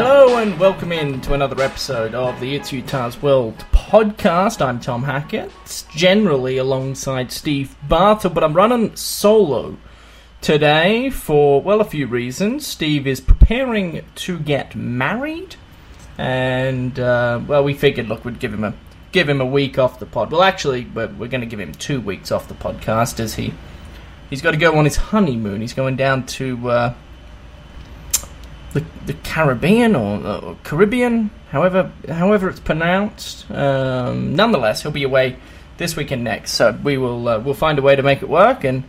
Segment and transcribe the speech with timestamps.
[0.00, 4.64] Hello and welcome in to another episode of the It's Utah's World podcast.
[4.64, 5.50] I'm Tom Hackett,
[5.92, 9.76] generally alongside Steve Bartle, but I'm running solo
[10.40, 12.64] today for, well, a few reasons.
[12.64, 15.56] Steve is preparing to get married,
[16.16, 18.74] and, uh, well, we figured, look, we'd give him a
[19.10, 20.30] give him a week off the pod.
[20.30, 23.52] Well, actually, we're, we're going to give him two weeks off the podcast as he
[24.30, 25.60] he's got to go on his honeymoon.
[25.60, 26.70] He's going down to.
[26.70, 26.94] Uh,
[28.72, 33.50] the, the Caribbean or, or, Caribbean, however however it's pronounced.
[33.50, 35.36] Um, nonetheless, he'll be away
[35.78, 38.64] this weekend next, so we will uh, we'll find a way to make it work
[38.64, 38.84] and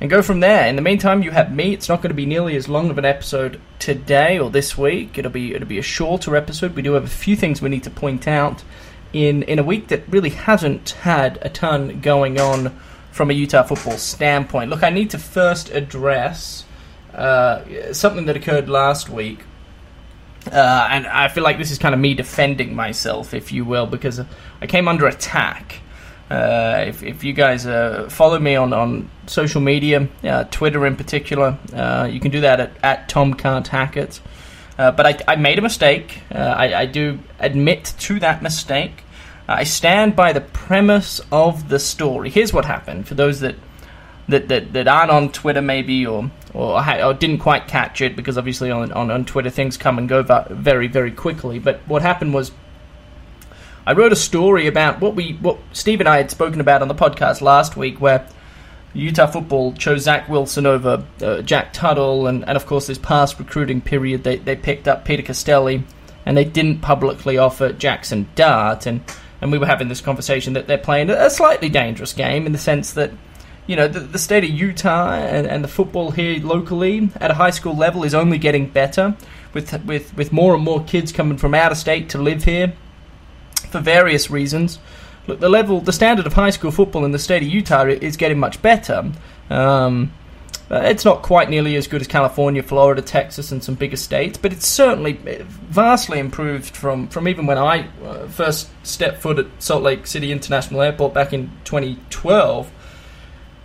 [0.00, 0.66] and go from there.
[0.66, 1.72] In the meantime, you have me.
[1.72, 5.16] It's not going to be nearly as long of an episode today or this week.
[5.18, 6.74] It'll be it'll be a shorter episode.
[6.74, 8.62] We do have a few things we need to point out
[9.12, 12.78] in in a week that really hasn't had a ton going on
[13.10, 14.68] from a Utah football standpoint.
[14.68, 16.64] Look, I need to first address
[17.16, 19.40] uh, something that occurred last week.
[20.52, 23.86] Uh, and I feel like this is kind of me defending myself, if you will,
[23.86, 24.20] because
[24.60, 25.80] I came under attack.
[26.30, 30.96] Uh, if, if you guys uh, follow me on, on social media, uh, Twitter in
[30.96, 34.20] particular, uh, you can do that at, at Tom Can't Hackett.
[34.76, 36.20] but I, I, made a mistake.
[36.30, 39.04] I, I, do admit to that mistake.
[39.48, 42.30] I stand by the premise of the story.
[42.30, 43.54] Here's what happened for those that
[44.28, 48.38] that, that, that aren't on Twitter maybe or or, or didn't quite catch it because
[48.38, 51.58] obviously on, on, on Twitter things come and go very very quickly.
[51.58, 52.52] But what happened was
[53.86, 56.88] I wrote a story about what we what Steve and I had spoken about on
[56.88, 58.26] the podcast last week where
[58.96, 63.38] Utah football chose Zach Wilson over uh, Jack Tuttle, and, and of course, this past
[63.38, 65.84] recruiting period, they, they picked up Peter Costelli,
[66.24, 68.86] and they didn't publicly offer Jackson Dart.
[68.86, 69.02] And,
[69.40, 72.58] and we were having this conversation that they're playing a slightly dangerous game in the
[72.58, 73.12] sense that
[73.66, 77.34] you know, the, the state of Utah and, and the football here locally at a
[77.34, 79.16] high school level is only getting better,
[79.52, 82.74] with with with more and more kids coming from out of state to live here
[83.70, 84.78] for various reasons.
[85.26, 88.16] Look, the level, the standard of high school football in the state of Utah is
[88.16, 89.10] getting much better.
[89.50, 90.12] Um,
[90.68, 94.52] it's not quite nearly as good as California, Florida, Texas, and some bigger states, but
[94.52, 99.84] it's certainly vastly improved from, from even when I uh, first stepped foot at Salt
[99.84, 102.70] Lake City International Airport back in 2012.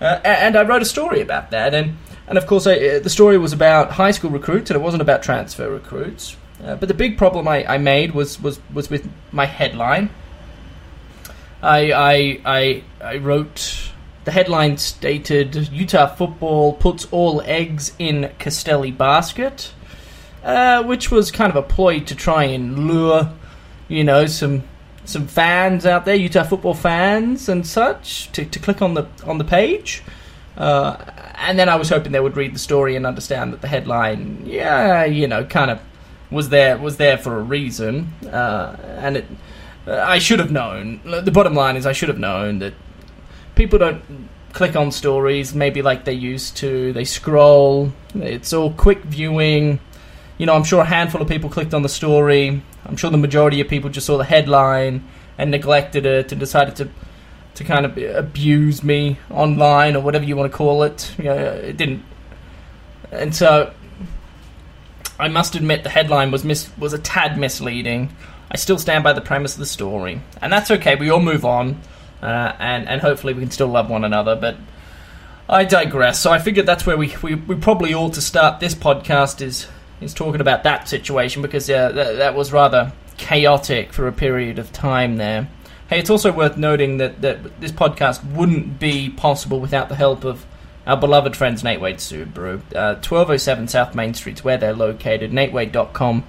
[0.01, 1.97] Uh, and I wrote a story about that, and
[2.27, 5.01] and of course I, uh, the story was about high school recruits, and it wasn't
[5.01, 6.35] about transfer recruits.
[6.63, 10.09] Uh, but the big problem I, I made was, was, was with my headline.
[11.61, 13.91] I, I, I, I wrote
[14.23, 19.73] the headline stated Utah football puts all eggs in Costelli basket,
[20.43, 23.33] uh, which was kind of a ploy to try and lure,
[23.87, 24.63] you know, some
[25.05, 29.37] some fans out there, Utah football fans and such, to, to click on the on
[29.37, 30.03] the page.
[30.57, 30.97] Uh,
[31.35, 34.43] and then I was hoping they would read the story and understand that the headline,
[34.45, 35.79] yeah, you know, kind of
[36.29, 38.13] was there was there for a reason.
[38.25, 39.25] Uh, and it,
[39.87, 41.01] I should have known.
[41.03, 42.73] The bottom line is, I should have known that
[43.55, 46.93] people don't click on stories maybe like they used to.
[46.93, 47.93] They scroll.
[48.15, 49.79] It's all quick viewing.
[50.41, 53.17] You know, I'm sure a handful of people clicked on the story I'm sure the
[53.17, 55.07] majority of people just saw the headline
[55.37, 56.89] and neglected it and decided to
[57.53, 61.13] to kind of abuse me online or whatever you want to call it.
[61.17, 62.03] You know, it didn't,
[63.11, 63.73] and so
[65.19, 68.15] I must admit the headline was mis- was a tad misleading.
[68.49, 70.95] I still stand by the premise of the story, and that's okay.
[70.95, 71.81] We all move on,
[72.21, 74.35] uh, and and hopefully we can still love one another.
[74.35, 74.57] But
[75.49, 76.19] I digress.
[76.19, 79.67] So I figured that's where we, we, we probably ought to start this podcast is
[80.01, 84.59] is talking about that situation because uh, that, that was rather chaotic for a period
[84.59, 85.47] of time there.
[85.89, 90.23] Hey, it's also worth noting that, that this podcast wouldn't be possible without the help
[90.23, 90.45] of
[90.87, 92.59] our beloved friends Nate Wade Subaru.
[92.73, 95.31] Uh, 1207 South Main Street's where they're located.
[95.31, 96.23] NateWade.com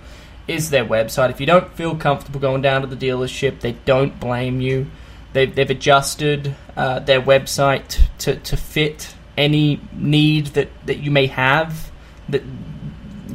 [0.49, 1.31] is their website.
[1.31, 4.91] If you don't feel comfortable going down to the dealership, they don't blame you.
[5.33, 11.27] They've, they've adjusted uh, their website to, to fit any need that, that you may
[11.29, 11.91] have.
[12.29, 12.43] That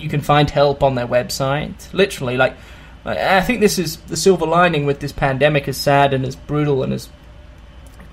[0.02, 1.92] you can find help on their website.
[1.94, 2.56] Literally, like
[3.06, 6.84] I think this is the silver lining with this pandemic, as sad and as brutal
[6.84, 7.10] and as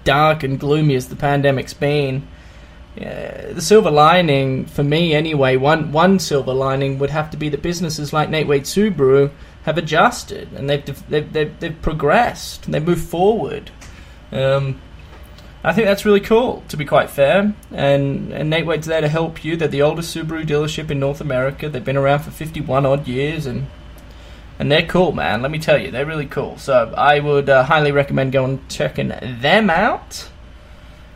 [0.04, 2.28] dark and gloomy as the pandemic's been.
[2.96, 7.62] The silver lining for me, anyway, one one silver lining would have to be that
[7.62, 9.32] businesses like Nate Wade Subaru
[9.64, 13.72] have adjusted and they've they've they've, they've progressed and they've moved forward.
[14.30, 14.80] Um,
[15.64, 17.54] I think that's really cool, to be quite fair.
[17.72, 19.56] And and Nate Wade's there to help you.
[19.56, 21.68] They're the oldest Subaru dealership in North America.
[21.68, 23.66] They've been around for fifty one odd years and.
[24.56, 25.42] And they're cool, man.
[25.42, 26.58] Let me tell you, they're really cool.
[26.58, 30.28] So I would uh, highly recommend going checking them out.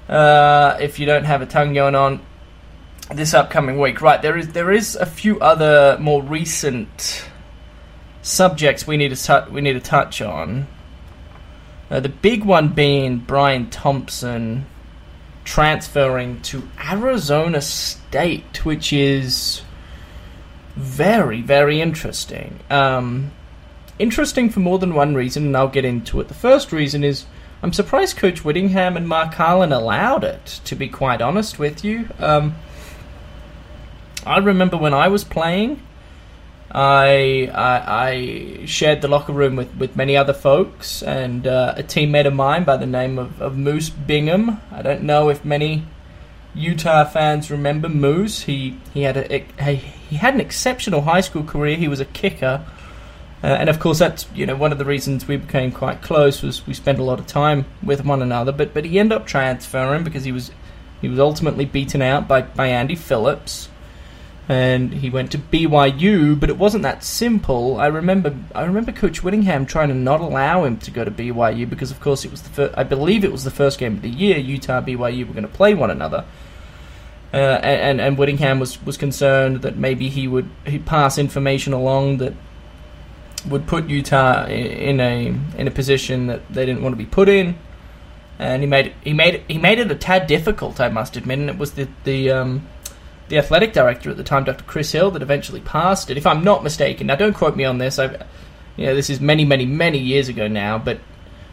[0.09, 2.21] Uh, if you don't have a ton going on
[3.15, 4.01] this upcoming week.
[4.01, 7.25] Right, there is there is a few other more recent
[8.23, 10.67] subjects we need to tu- we need to touch on.
[11.91, 14.67] Uh, the big one being Bryan Thompson
[15.45, 19.63] transferring to Arizona State, which is
[20.77, 22.61] very very interesting.
[22.71, 23.33] Um,
[23.99, 26.29] interesting for more than one reason, and I'll get into it.
[26.29, 27.27] The first reason is
[27.63, 32.09] I'm surprised Coach Whittingham and Mark Harlan allowed it, to be quite honest with you.
[32.19, 32.55] Um,
[34.25, 35.83] I remember when I was playing,
[36.71, 41.83] I, I, I shared the locker room with, with many other folks, and uh, a
[41.83, 44.61] teammate of mine by the name of, of Moose Bingham.
[44.71, 45.87] I don't know if many
[46.55, 48.43] Utah fans remember Moose.
[48.43, 51.77] He he had a, a he had an exceptional high school career.
[51.77, 52.65] He was a kicker
[53.43, 56.43] uh, and of course, that's you know one of the reasons we became quite close
[56.43, 58.51] was we spent a lot of time with one another.
[58.51, 60.51] But but he ended up transferring because he was
[61.01, 63.69] he was ultimately beaten out by, by Andy Phillips,
[64.49, 66.39] and he went to BYU.
[66.39, 67.79] But it wasn't that simple.
[67.79, 71.69] I remember I remember Coach Whittingham trying to not allow him to go to BYU
[71.69, 74.03] because of course it was the first, I believe it was the first game of
[74.03, 74.39] the year.
[74.39, 76.25] Utah BYU were going to play one another.
[77.33, 82.17] Uh, and, and Whittingham was, was concerned that maybe he would he'd pass information along
[82.19, 82.33] that
[83.47, 85.27] would put Utah in a
[85.59, 87.57] in a position that they didn't want to be put in,
[88.39, 91.39] and he made he made he made it a tad difficult, I must admit.
[91.39, 92.67] And it was the the um,
[93.29, 94.65] the athletic director at the time, Dr.
[94.65, 97.07] Chris Hill, that eventually passed it, if I'm not mistaken.
[97.07, 97.99] Now, don't quote me on this.
[97.99, 98.25] I've,
[98.77, 101.01] you know, this is many, many, many years ago now, but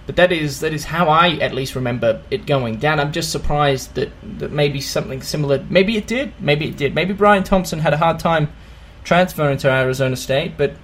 [0.06, 3.00] but that is that is how I at least remember it going down.
[3.00, 5.66] I'm just surprised that that maybe something similar.
[5.69, 6.33] Maybe it did.
[6.39, 6.94] Maybe it did.
[6.94, 8.54] Maybe Bryan Thompson had a hard time
[9.04, 10.75] transferring to Arizona State, but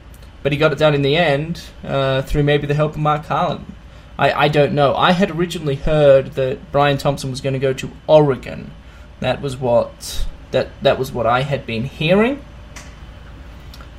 [0.41, 3.25] but he got it done in the end uh, through maybe the help of Mark
[3.25, 3.75] Harlan.
[4.17, 4.95] I, I don't know.
[4.95, 8.71] I had originally heard that Bryan Thompson was going to go to Oregon.
[9.19, 12.43] That was what that that was what I had been hearing.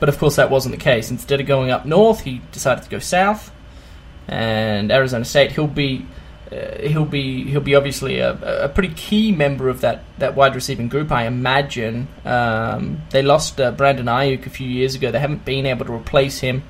[0.01, 1.11] But of course, that wasn't the case.
[1.11, 3.53] Instead of going up north, he decided to go south.
[4.27, 6.07] And Arizona State, he'll be
[6.51, 10.55] uh, he'll be he'll be obviously a, a pretty key member of that, that wide
[10.55, 11.11] receiving group.
[11.13, 15.11] I imagine um, they lost uh, Brandon Aiyuk a few years ago.
[15.11, 16.63] They haven't been able to replace him.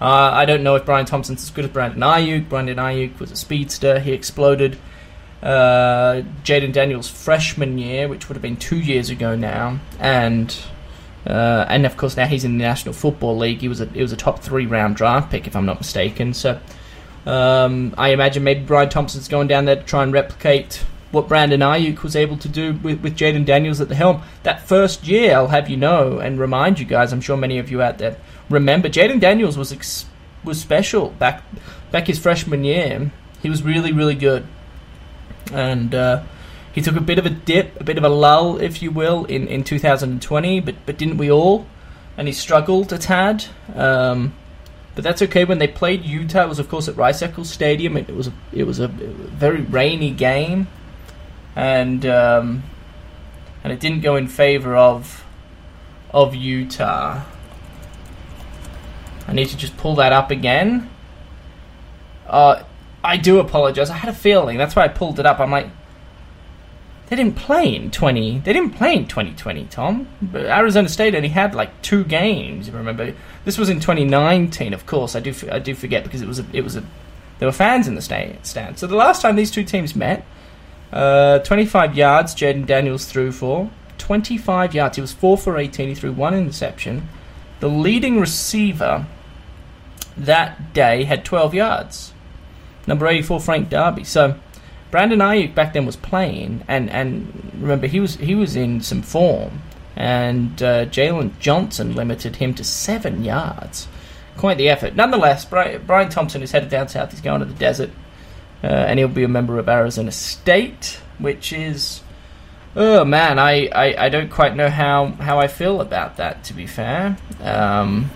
[0.00, 2.48] Uh, I don't know if Bryan Thompson's as good as Brandon Aiyuk.
[2.48, 4.00] Brandon Aiyuk was a speedster.
[4.00, 4.78] He exploded.
[5.42, 10.56] Uh, Jayden Daniels' freshman year, which would have been two years ago now, and
[11.26, 13.60] uh, and of course now he's in the National Football League.
[13.60, 16.32] He was a he was a top three round draft pick, if I'm not mistaken.
[16.32, 16.60] So
[17.26, 21.60] um, I imagine maybe Bryan Thompson's going down there to try and replicate what Brandon
[21.60, 24.22] Aiyuk was able to do with, with Jayden Daniels at the helm.
[24.44, 27.70] That first year, I'll have you know and remind you guys, I'm sure many of
[27.70, 28.16] you out there
[28.52, 30.06] remember, Jayden Daniels was ex-
[30.44, 31.42] was special back
[31.90, 33.10] back his freshman year.
[33.42, 34.46] He was really, really good.
[35.50, 36.22] And uh,
[36.72, 39.24] he took a bit of a dip, a bit of a lull, if you will,
[39.24, 41.66] in, in 2020, but, but didn't we all?
[42.16, 43.46] And he struggled a tad.
[43.74, 44.34] Um,
[44.94, 45.44] but that's okay.
[45.44, 47.96] When they played Utah, it was of course at Rice Eccles Stadium.
[47.96, 50.68] It, it was a, it was a very rainy game,
[51.56, 52.62] and um,
[53.64, 55.24] and it didn't go in favor of
[56.10, 57.22] of Utah.
[59.26, 60.90] I need to just pull that up again.
[62.26, 62.62] Uh,
[63.04, 63.90] I do apologize.
[63.90, 64.58] I had a feeling.
[64.58, 65.40] That's why I pulled it up.
[65.40, 65.68] I'm like,
[67.08, 68.38] they didn't play in 20.
[68.38, 70.08] They didn't play in 2020, Tom.
[70.22, 72.68] But Arizona State only had like two games.
[72.68, 74.72] If you remember, this was in 2019.
[74.72, 75.34] Of course, I do.
[75.50, 76.46] I do forget because it was a.
[76.52, 76.84] It was a.
[77.38, 78.78] There were fans in the stand.
[78.78, 80.24] So the last time these two teams met,
[80.92, 82.34] uh, 25 yards.
[82.34, 84.96] Jayden Daniels threw for 25 yards.
[84.96, 85.88] He was four for 18.
[85.88, 87.08] He threw one interception.
[87.60, 89.06] The leading receiver
[90.16, 92.11] that day had 12 yards.
[92.86, 94.04] Number 84, Frank Darby.
[94.04, 94.36] So
[94.90, 99.02] Brandon Aiyuk back then was playing, and, and remember he was he was in some
[99.02, 99.62] form,
[99.96, 103.88] and uh, Jaylon Johnson limited him to seven yards.
[104.36, 104.94] Quite the effort.
[104.96, 107.10] Nonetheless, Bryan, Bryan Thompson is headed down south.
[107.10, 107.90] He's going to the desert,
[108.64, 112.02] uh, and he'll be a member of Arizona State, which is
[112.74, 116.44] Oh man, I, I, I don't quite know how, how I feel about that.
[116.44, 118.10] To be fair, um,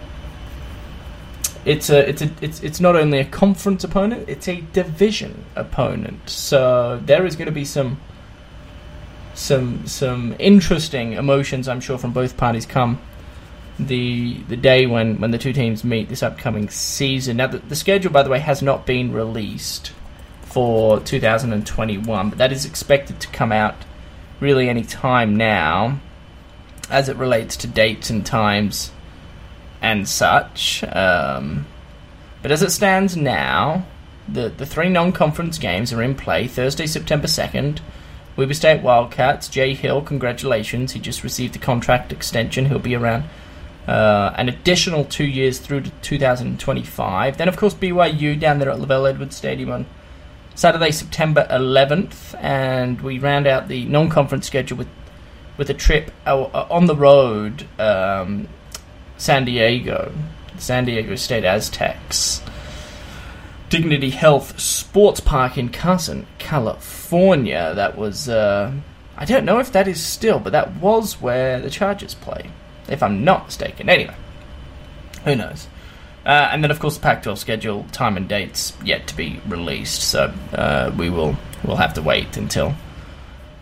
[1.66, 6.30] it's a it's a it's it's not only a conference opponent, it's a division opponent.
[6.30, 8.00] So there is going to be some
[9.35, 13.00] some some interesting emotions, I'm sure, from both parties come
[13.80, 17.37] the the day when, when the two teams meet this upcoming season.
[17.38, 19.92] Now, the, the schedule, by the way, has not been released
[20.42, 23.75] for 2021, but that is expected to come out
[24.38, 26.00] really any time now
[26.88, 28.92] as it relates to dates and times
[29.80, 30.85] and such.
[30.85, 31.66] Um,
[32.42, 33.87] but as it stands now,
[34.28, 37.80] the, the three non conference games are in play Thursday, September 2nd.
[38.37, 40.92] Weber State Wildcats, Jay Hill, congratulations.
[40.92, 42.66] He just received a contract extension.
[42.66, 43.25] He'll be around
[43.88, 47.38] uh, an additional two years through to 2025.
[47.38, 49.87] Then, of course, BYU down there at LaVell Edwards Stadium on
[50.54, 54.88] Saturday, September 11th, and we round out the non-conference schedule with
[55.56, 58.47] with a trip uh, on the road, um,
[59.18, 60.12] San Diego,
[60.58, 62.42] San Diego State Aztecs,
[63.68, 67.73] Dignity Health Sports Park in Carson, California.
[67.75, 68.73] That was uh,
[69.16, 72.50] I don't know if that is still, but that was where the Chargers play,
[72.88, 73.88] if I'm not mistaken.
[73.88, 74.14] Anyway,
[75.25, 75.68] who knows?
[76.26, 80.02] Uh, and then, of course, the Pac-12 schedule, time and dates yet to be released.
[80.02, 82.75] So uh, we will we'll have to wait until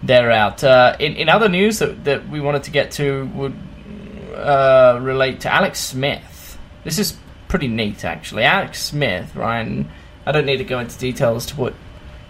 [0.03, 0.65] they're out.
[0.65, 3.55] Uh, in in other news that that we wanted to get to would
[4.35, 6.59] uh, relate to Alex Smith.
[6.85, 7.17] This is
[7.49, 8.45] pretty neat, actually.
[8.45, 9.89] Alex Smith, Ryan.
[10.27, 11.75] I don't need to go into details to what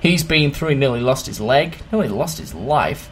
[0.00, 0.70] he's been through.
[0.70, 3.10] He nearly lost his leg, nearly lost his life.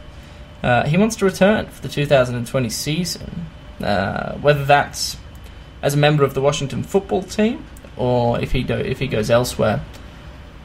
[0.61, 3.47] Uh, he wants to return for the 2020 season.
[3.81, 5.17] Uh, whether that's
[5.81, 7.65] as a member of the Washington football team,
[7.97, 9.83] or if he do, if he goes elsewhere.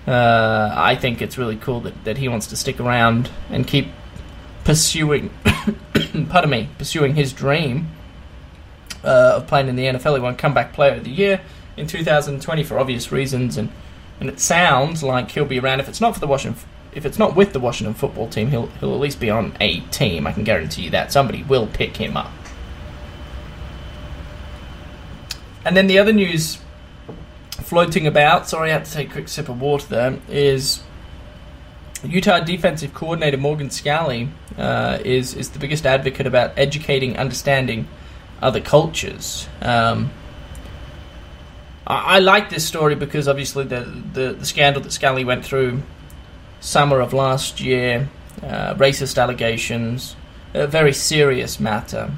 [0.07, 3.89] Uh, I think it's really cool that, that he wants to stick around and keep
[4.65, 5.31] pursuing,
[6.31, 7.89] pardon me, pursuing his dream
[9.05, 10.17] uh, of playing in the NFL.
[10.17, 11.41] He won Comeback Player of the Year
[11.77, 13.71] in 2020 for obvious reasons, and
[14.21, 15.81] and it sounds like he'll be around.
[15.81, 16.61] If it's not for the Washington,
[16.93, 19.81] if it's not with the Washington football team, he'll he'll at least be on a
[19.81, 20.27] team.
[20.27, 22.31] I can guarantee you that somebody will pick him up.
[25.65, 26.59] And then the other news
[27.51, 30.83] floating about, sorry I had to take a quick sip of water there, is
[32.05, 37.89] Utah defensive coordinator Morgan Scalley uh, is, is the biggest advocate about educating, understanding
[38.41, 39.49] other cultures.
[39.61, 40.11] Um,
[41.87, 43.81] I, I, like this story because obviously the,
[44.13, 45.83] the, the, scandal that Scalley went through
[46.61, 48.09] summer of last year,
[48.43, 50.17] uh, racist allegations,
[50.55, 52.11] a very serious matter.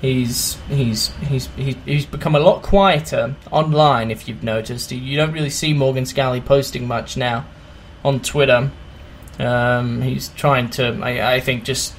[0.00, 4.10] He's he's he's he's become a lot quieter online.
[4.10, 7.46] If you've noticed, you don't really see Morgan Scalley posting much now
[8.04, 8.70] on Twitter.
[9.38, 11.94] Um, he's trying to, I, I, think, just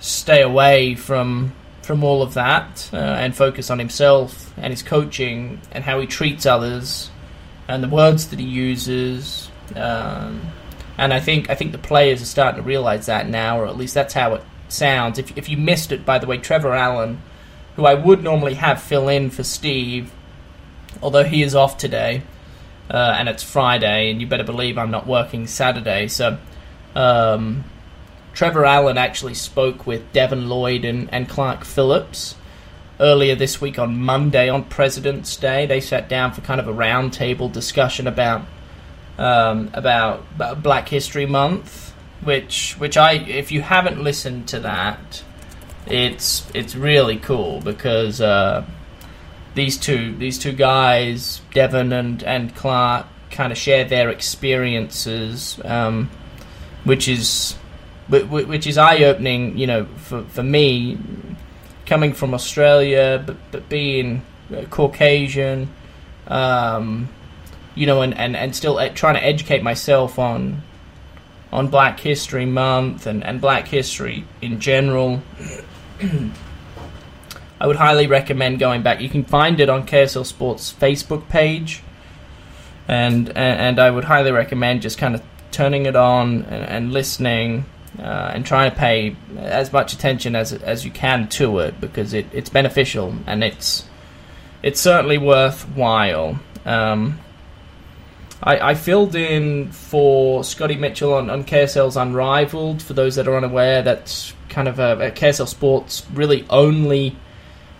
[0.00, 1.52] stay away from
[1.88, 6.06] from all of that uh, and focus on himself and his coaching and how he
[6.06, 7.10] treats others
[7.66, 9.50] and the words that he uses.
[9.74, 10.42] Um,
[10.98, 13.78] and I think I think the players are starting to realize that now, or at
[13.78, 15.18] least that's how it sounds.
[15.18, 17.22] If, if you missed it, by the way, Trevor Allen,
[17.76, 20.12] who I would normally have fill in for Steve,
[21.02, 22.22] although he is off today,
[22.90, 26.08] uh, and it's Friday, and you better believe I'm not working Saturday.
[26.08, 26.36] So,
[26.94, 27.64] um,
[28.32, 32.36] Trevor Allen actually spoke with Devin Lloyd and, and Clark Phillips
[33.00, 35.66] earlier this week on Monday on President's Day.
[35.66, 38.42] They sat down for kind of a roundtable discussion about
[39.18, 41.88] um, about Black History Month
[42.22, 45.22] which which I if you haven't listened to that,
[45.86, 48.64] it's it's really cool because uh,
[49.54, 56.10] these two these two guys, Devin and and Clark, kind of share their experiences, um,
[56.84, 57.56] which is
[58.08, 59.58] which is eye opening.
[59.58, 60.98] You know, for for me,
[61.86, 64.22] coming from Australia, but but being
[64.70, 65.70] Caucasian.
[66.26, 67.08] Um,
[67.74, 70.62] you know, and, and, and still trying to educate myself on
[71.50, 75.22] on Black History Month and, and Black History in general.
[77.60, 79.00] I would highly recommend going back.
[79.00, 81.82] You can find it on KSL Sports Facebook page,
[82.86, 86.92] and and, and I would highly recommend just kind of turning it on and, and
[86.92, 87.64] listening
[87.98, 92.14] uh, and trying to pay as much attention as as you can to it because
[92.14, 93.84] it, it's beneficial and it's
[94.62, 96.38] it's certainly worthwhile.
[96.64, 97.18] Um,
[98.42, 102.82] I, I filled in for Scotty Mitchell on, on KSL's Unrivaled.
[102.82, 107.16] For those that are unaware, that's kind of a, a KSL Sports really only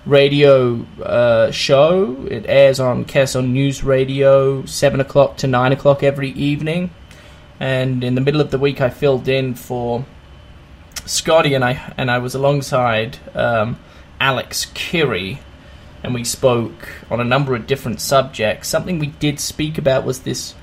[0.04, 2.26] radio uh, show.
[2.30, 6.90] It airs on KSL News Radio, 7 o'clock to 9 o'clock every evening.
[7.60, 10.04] And in the middle of the week, I filled in for
[11.06, 13.78] Scotty, and I and I was alongside um,
[14.20, 15.40] Alex Kirry,
[16.02, 18.68] and we spoke on a number of different subjects.
[18.68, 20.54] Something we did speak about was this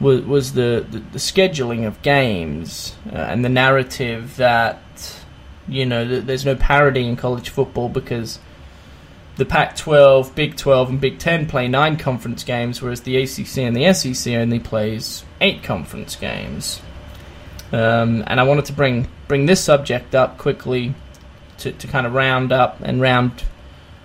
[0.00, 4.80] was, was the, the, the scheduling of games uh, and the narrative that
[5.68, 8.38] you know th- there's no parity in college football because
[9.40, 13.74] the Pac-12, Big 12, and Big 10 play nine conference games, whereas the ACC and
[13.74, 16.82] the SEC only plays eight conference games.
[17.72, 20.94] Um, and I wanted to bring bring this subject up quickly
[21.58, 23.44] to, to kind of round up and round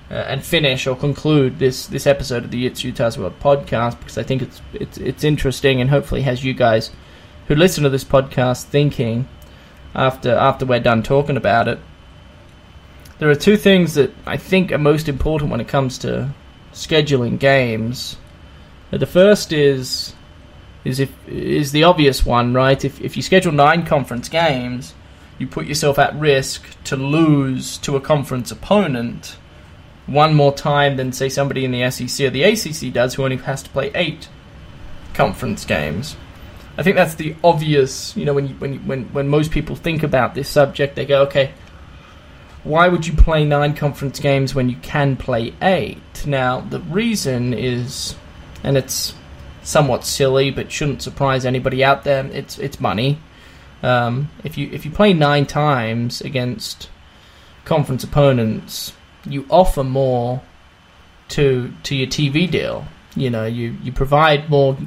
[0.10, 4.18] uh, and finish or conclude this this episode of the It's Utah's World podcast because
[4.18, 6.92] I think it's it's it's interesting and hopefully has you guys
[7.50, 9.28] who listen to this podcast thinking
[9.94, 11.80] after after we're done talking about it.
[13.18, 16.34] There are two things that I think are most important when it comes to
[16.74, 18.18] scheduling games.
[18.92, 20.14] The first is
[20.84, 22.84] is if is the obvious one, right?
[22.84, 24.94] If if you schedule nine conference games,
[25.40, 29.38] you put yourself at risk to lose to a conference opponent
[30.06, 33.38] one more time than say somebody in the SEC or the ACC does, who only
[33.38, 34.30] has to play eight
[35.14, 36.16] conference games.
[36.78, 38.16] I think that's the obvious.
[38.16, 41.06] You know, when you, when you, when when most people think about this subject, they
[41.06, 41.54] go, okay,
[42.66, 46.26] why would you play nine conference games when you can play eight?
[46.26, 48.16] Now, the reason is,
[48.64, 49.14] and it's
[49.64, 52.26] somewhat silly, but shouldn't surprise anybody out there.
[52.26, 53.20] It's it's money.
[53.84, 56.90] Um, if you if you play nine times against
[57.66, 58.94] conference opponents,
[59.26, 60.42] you offer more
[61.30, 62.86] to to your TV deal.
[63.16, 64.78] You know, you, you provide more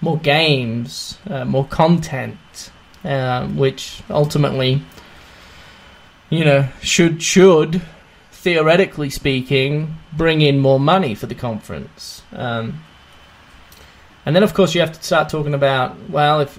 [0.00, 2.70] more games, uh, more content,
[3.04, 4.82] uh, which ultimately,
[6.30, 7.82] you know, should should
[8.32, 12.22] theoretically speaking bring in more money for the conference.
[12.32, 12.82] Um,
[14.24, 16.58] and then, of course, you have to start talking about well, if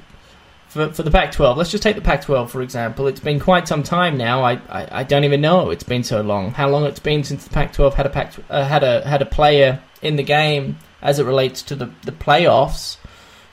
[0.68, 3.08] for, for the Pac-12, let's just take the Pac-12 for example.
[3.08, 4.44] It's been quite some time now.
[4.44, 6.52] I, I, I don't even know it's been so long.
[6.52, 9.26] How long it's been since the Pac-12 had a Pac, uh, had a had a
[9.26, 12.98] player in the game as it relates to the the playoffs.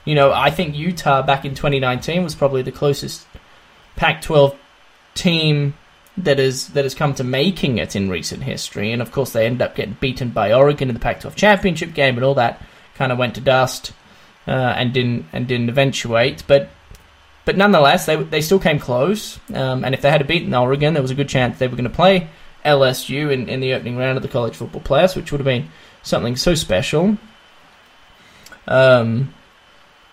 [0.03, 3.25] You know, I think Utah back in 2019 was probably the closest
[3.95, 4.55] Pac-12
[5.15, 5.73] team
[6.17, 8.91] that is that has come to making it in recent history.
[8.91, 12.15] And of course, they ended up getting beaten by Oregon in the Pac-12 championship game,
[12.15, 12.61] and all that
[12.95, 13.91] kind of went to dust
[14.47, 16.43] uh, and didn't and didn't eventuate.
[16.47, 16.69] But
[17.43, 19.39] but nonetheless, they they still came close.
[19.53, 21.89] Um, and if they had beaten Oregon, there was a good chance they were going
[21.89, 22.29] to play
[22.65, 25.69] LSU in, in the opening round of the college football playoffs, which would have been
[26.01, 27.17] something so special.
[28.67, 29.33] Um,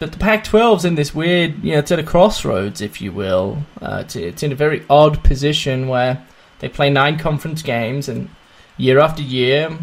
[0.03, 3.63] but the Pac-12's in this weird, you know, it's at a crossroads, if you will.
[3.81, 6.27] Uh, it's, it's in a very odd position where
[6.59, 8.29] they play nine conference games, and
[8.77, 9.79] year after year,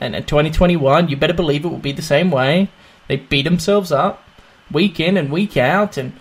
[0.00, 2.70] and in 2021, you better believe it will be the same way.
[3.06, 4.24] They beat themselves up
[4.72, 6.12] week in and week out, and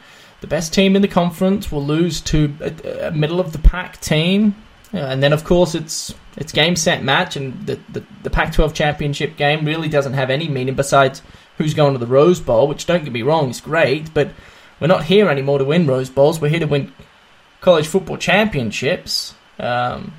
[0.42, 4.00] the best team in the conference will lose to a, a middle of the pack
[4.02, 4.56] team.
[4.94, 8.76] Uh, and then, of course, it's it's game set match, and the, the, the Pac-12
[8.76, 11.24] championship game really doesn't have any meaning besides
[11.62, 12.68] who's going to the Rose Bowl.
[12.68, 14.32] Which don't get me wrong, is great, but
[14.80, 16.40] we're not here anymore to win Rose Bowls.
[16.40, 16.92] We're here to win
[17.62, 19.36] college football championships.
[19.60, 20.14] Um,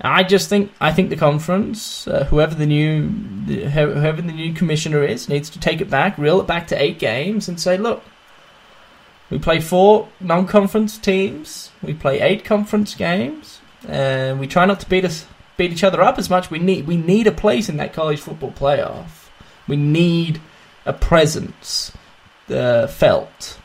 [0.00, 3.10] I just think I think the conference, uh, whoever the new
[3.46, 6.82] the, whoever the new commissioner is, needs to take it back, reel it back to
[6.82, 8.02] eight games, and say, look,
[9.30, 14.88] we play four non-conference teams, we play eight conference games, and we try not to
[14.88, 16.50] beat us beat each other up as much.
[16.50, 19.23] We need we need a place in that college football playoff.
[19.66, 20.40] We need
[20.86, 21.92] a presence
[22.48, 23.58] uh, felt.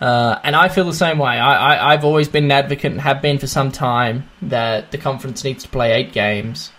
[0.00, 1.38] Uh, and I feel the same way.
[1.38, 4.98] I, I, have always been an advocate and have been for some time that the
[4.98, 6.70] conference needs to play eight games.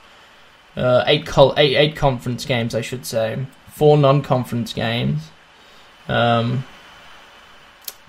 [0.77, 3.45] Uh, eight, col- eight, eight conference games, I should say.
[3.71, 5.21] Four non conference games.
[6.07, 6.63] Um,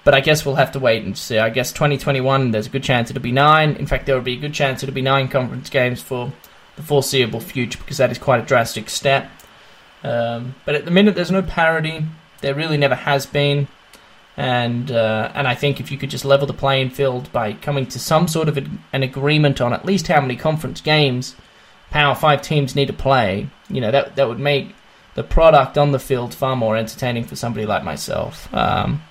[0.05, 1.39] but I guess we'll have to wait and see.
[1.39, 3.77] I guess 2021, there's a good chance it'll be nine.
[3.77, 6.33] In fact, there will be a good chance it'll be nine conference games for
[6.77, 9.29] the foreseeable future because that is quite a drastic step.
[10.03, 12.05] Um, but at the minute, there's no parity.
[12.41, 13.69] There really never has been
[14.41, 17.87] and uh, and I think if you could just level the playing field by coming
[17.89, 21.37] to some sort of an agreement on at least how many conference games
[21.91, 24.75] Power Five teams need to play, you know that that would make
[25.15, 28.53] the product on the field far more entertaining for somebody like myself.
[28.55, 29.03] Um,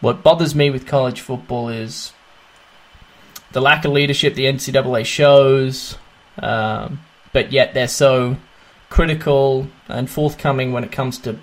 [0.00, 2.12] what bothers me with college football is
[3.50, 5.96] the lack of leadership the NCAA shows,
[6.40, 7.00] um,
[7.32, 8.36] but yet they're so
[8.90, 11.38] critical and forthcoming when it comes to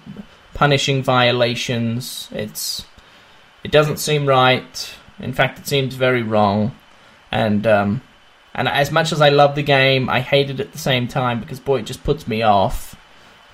[0.54, 2.30] punishing violations.
[2.32, 2.86] It's
[3.64, 4.96] it doesn't seem right.
[5.20, 6.76] In fact, it seems very wrong.
[7.32, 8.02] And um,
[8.54, 11.40] and as much as I love the game, I hate it at the same time
[11.40, 12.96] because boy, it just puts me off.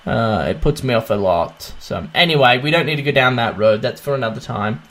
[0.04, 1.74] Uh, it puts me off a lot.
[1.78, 3.82] So anyway, we don't need to go down that road.
[3.82, 4.82] That's for another time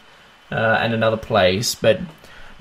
[0.51, 1.75] uh, and another place.
[1.75, 1.99] But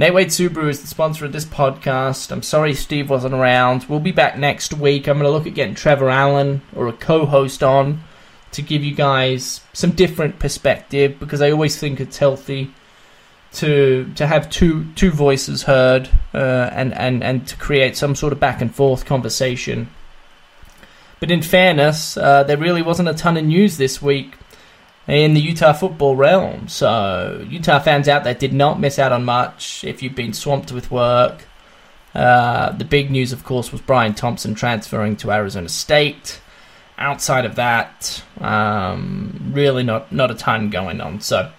[0.08, 2.32] Wade Subaru is the sponsor of this podcast.
[2.32, 3.84] I'm sorry Steve wasn't around.
[3.84, 5.06] We'll be back next week.
[5.06, 8.00] I'm going to look at getting Trevor Allen or a co-host on
[8.52, 12.72] to give you guys some different perspective because I always think it's healthy
[13.52, 18.32] to to have two two voices heard uh, and and and to create some sort
[18.32, 19.90] of back and forth conversation.
[21.20, 24.32] But in fairness, uh, there really wasn't a ton of news this week
[25.06, 26.68] in the Utah football realm.
[26.68, 30.72] So Utah fans out there did not miss out on much if you've been swamped
[30.72, 31.46] with work.
[32.14, 36.40] Uh, the big news, of course, was Bryan Thompson transferring to Arizona State.
[36.98, 41.22] Outside of that, um, really not not a ton going on.
[41.22, 41.50] So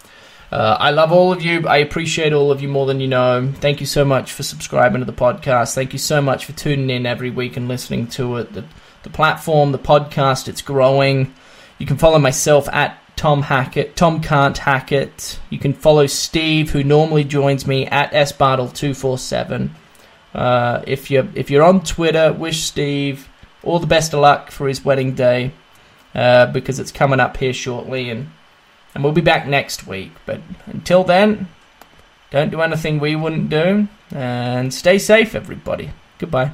[0.52, 1.68] uh, I love all of you.
[1.68, 3.52] I appreciate all of you more than you know.
[3.56, 5.74] Thank you so much for subscribing to the podcast.
[5.74, 8.54] Thank you so much for tuning in every week and listening to it.
[8.54, 8.66] The,
[9.04, 11.34] the platform, the podcast, it's growing.
[11.80, 13.96] You can follow myself at Tom Hackett.
[13.96, 15.40] Tom can't hack it.
[15.52, 19.70] You can follow Steve, who normally joins me at sbartle247.
[20.34, 23.30] Uh, if you're if you're on Twitter, wish Steve
[23.62, 25.52] all the best of luck for his wedding day
[26.16, 28.32] uh, because it's coming up here shortly and
[28.96, 30.14] and we'll be back next week.
[30.26, 31.48] But until then,
[32.32, 35.92] don't do anything we wouldn't do, and stay safe, everybody.
[36.18, 36.54] Goodbye.